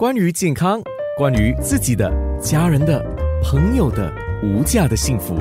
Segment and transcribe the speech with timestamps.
[0.00, 0.80] 关于健康，
[1.14, 2.10] 关于自己的、
[2.40, 3.04] 家人的、
[3.42, 4.10] 朋友的
[4.42, 5.36] 无价的幸福，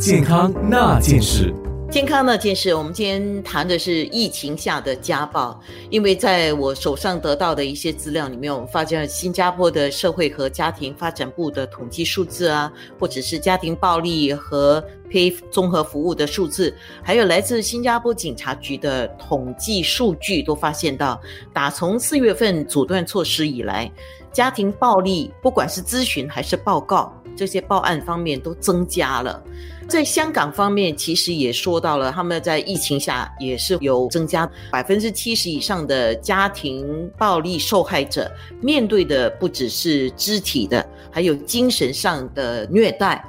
[0.00, 1.54] 健康那件事。
[1.90, 5.58] 健康那件事，我们今天谈的是疫情下的家暴。
[5.90, 21.20] 因为在我手上得到的一些资料里面，我们发现新加坡的社会和家庭发展部的统计数字啊，或者是家庭暴力和 p 综合服务的数字，还有来自新加坡警察局的统计数据，都发现到，
[21.52, 23.90] 打从四月份阻断措施以来，
[24.32, 29.42] 家庭暴力不管是咨询还是报告，这些报案方面都增加了。
[29.88, 38.30] 在香港方面，其实也说到了，他们在疫情下也是有增加百分之七十以上的家庭暴力受害者
[38.60, 43.24] 面对的不只是肢体的，还有精神上的虐待。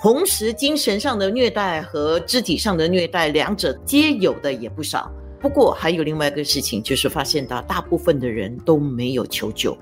[0.00, 5.10] 同时，精神上的虐待和肢体上的虐待两者皆有的也不少。
[5.40, 9.76] 不过，还有另外一个事情，就是发现到大部分的人都没有求救。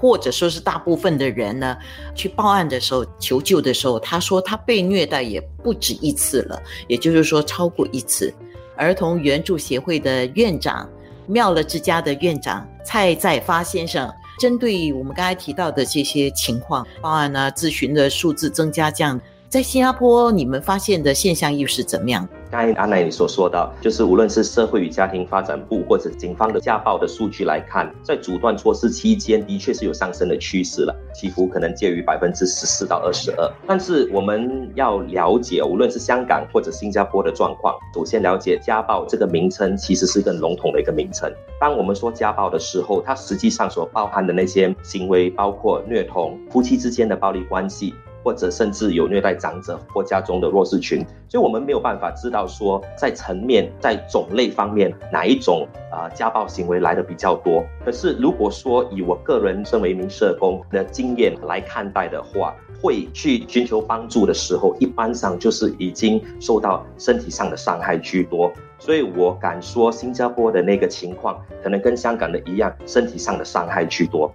[0.00, 1.76] 或者说是大部分的人呢，
[2.14, 8.32] 去报案的时候、求救的时候，他说他被虐待也不止一次了，也就是说超过一次。
[8.76, 10.88] 儿童援助协会的院长、
[11.26, 22.28] 妙乐之家的院长蔡在发先生，针对我们刚才提到的这些情况，报案呢、咨询的数字增加，这样在新加坡你们发现的现象又是怎么样？
[22.50, 33.50] 刚才阿奶你所说到，就是无论是社会与家庭发展部或者警方的家暴的数据来看，在阻断措施期间，的确是有上升的趋势了，起伏可能介于百分之十四到二十二。
[33.66, 41.32] 但是我们要了解，无论是香港或者新加坡的状况，首先了解家暴这个名称其实是更笼统的一个名称。
[41.58, 47.94] 当我们说家暴的时候，它实际上所包含的那些行为，包括虐童、夫妻之间的暴力关系。
[48.28, 57.64] 或者甚至有虐待长者或家中的弱势群，所以我们没有办法知道说在层面在种类方面哪一种啊家暴行为来的比较多。
[57.82, 68.52] 可是如果说以我个人身为一名社工的经验来看待的话，会去寻求帮助的时候，一般上就是已经受到身体上的伤害居多。
[68.78, 74.30] 所以我敢说，新加坡的那个情况可能跟香港的一样，身体上的伤害居多。